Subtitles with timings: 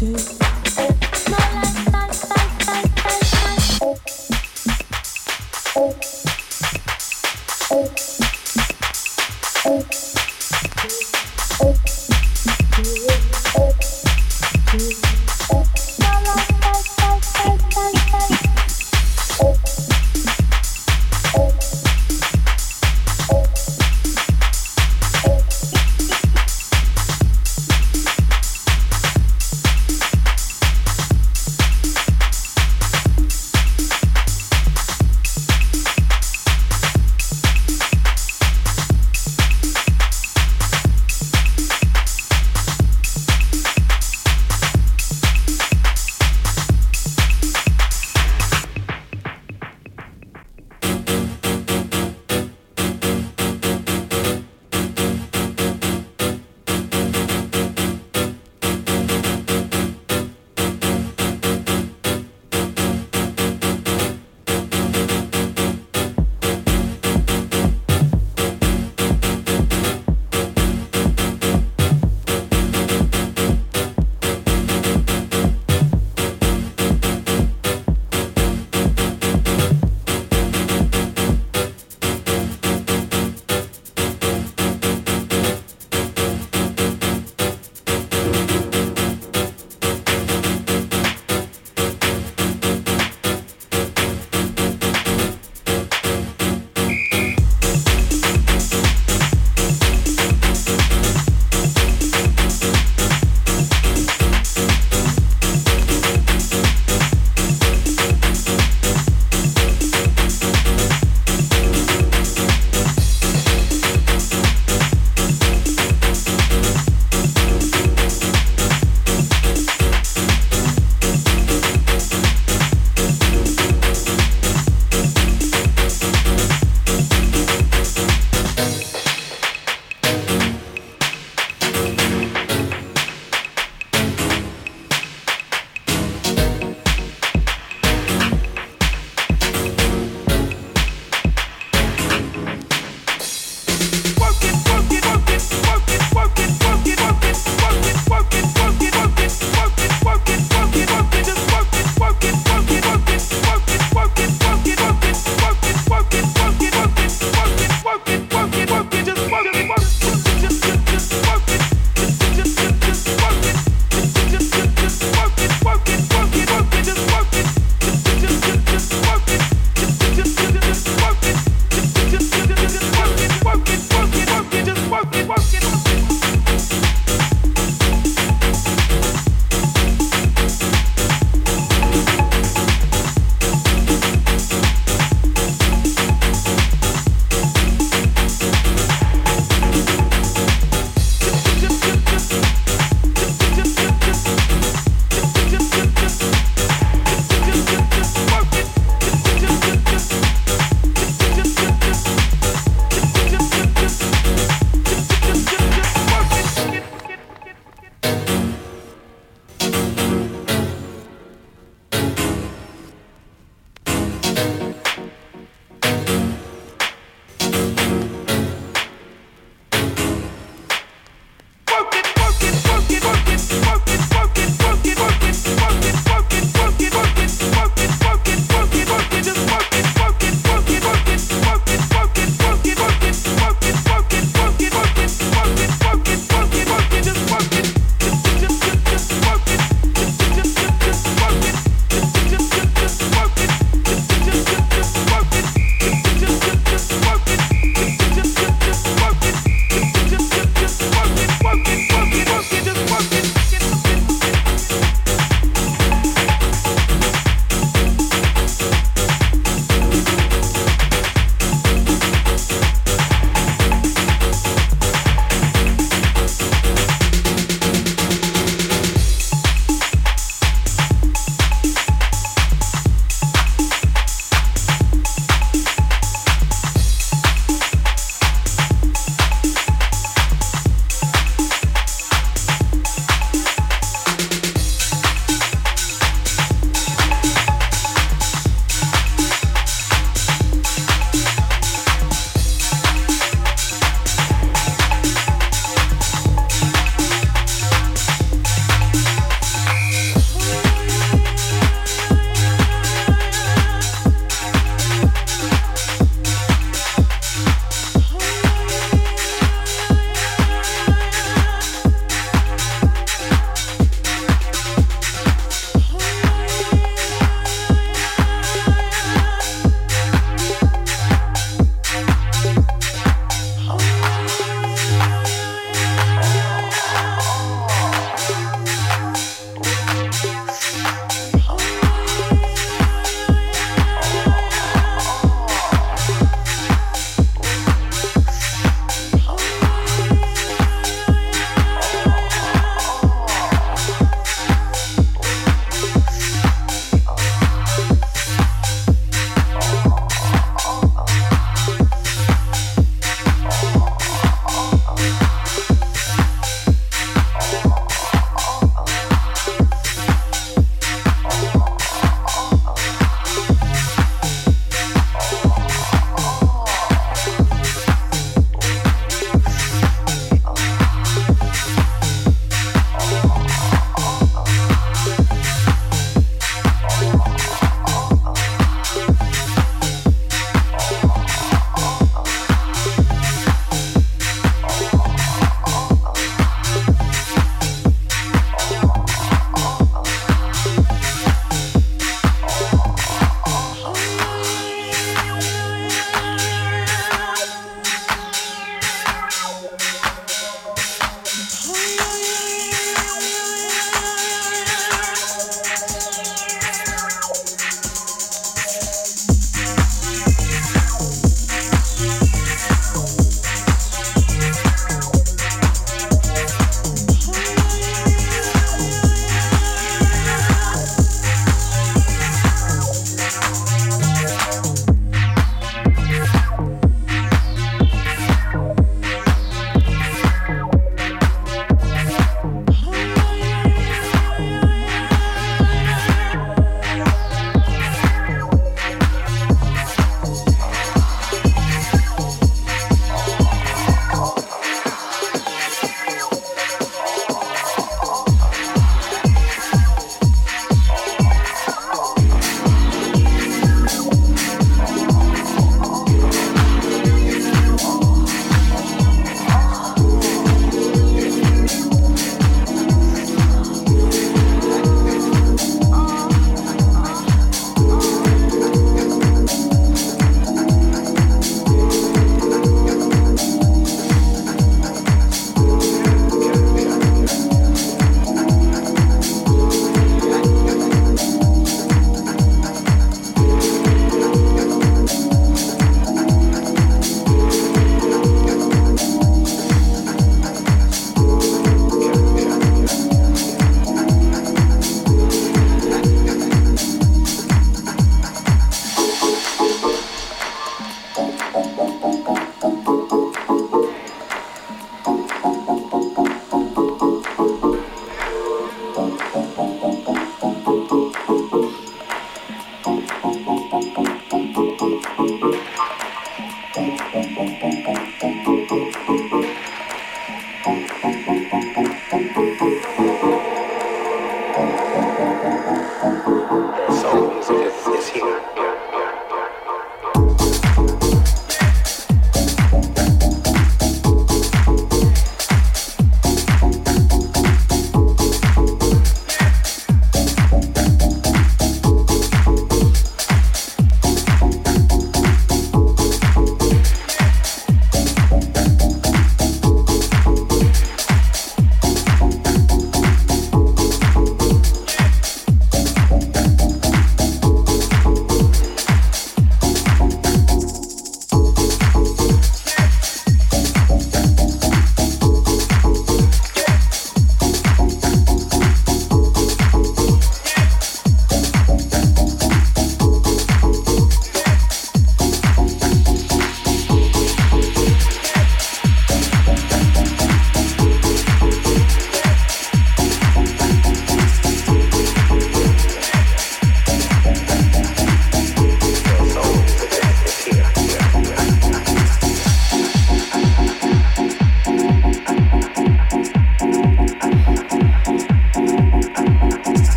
[0.00, 0.37] do.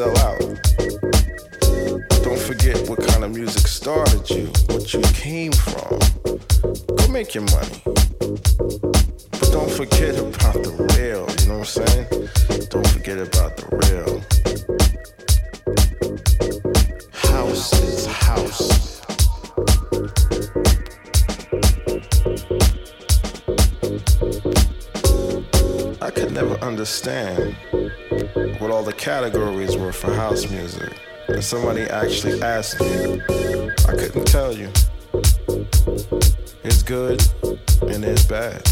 [0.00, 0.40] Sell out,
[2.22, 5.98] don't forget what kind of music started you, what you came from.
[6.96, 7.82] Go make your money.
[7.84, 12.06] But don't forget about the real, you know what I'm saying?
[12.70, 14.22] Don't forget about the real.
[17.12, 19.02] House is house.
[26.00, 27.54] I could never understand
[29.00, 30.92] categories were for house music.
[31.28, 33.22] And somebody actually asked me,
[33.88, 34.68] I couldn't tell you.
[36.62, 37.22] It's good
[37.88, 38.62] and it's bad.